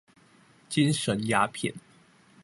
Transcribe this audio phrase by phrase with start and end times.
[0.67, 1.75] 精神鴉片